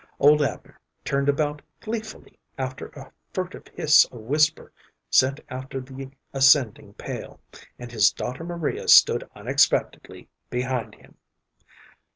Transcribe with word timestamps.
Old 0.19 0.41
Abner 0.41 0.79
turned 1.05 1.29
about 1.29 1.61
gleefully 1.79 2.39
after 2.57 2.87
a 2.87 3.11
furtive 3.33 3.67
hiss 3.75 4.03
of 4.05 4.21
whisper 4.21 4.71
sent 5.11 5.39
after 5.47 5.79
the 5.79 6.09
ascending 6.33 6.95
pail, 6.95 7.39
and 7.77 7.91
his 7.91 8.11
daughter 8.11 8.43
Maria 8.43 8.87
stood 8.87 9.29
unexpectedly 9.35 10.27
behind 10.49 10.95
him. 10.95 11.17